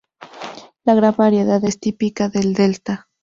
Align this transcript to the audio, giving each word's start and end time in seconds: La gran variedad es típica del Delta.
La 0.83 0.95
gran 0.95 1.15
variedad 1.15 1.63
es 1.63 1.79
típica 1.79 2.27
del 2.27 2.55
Delta. 2.55 3.05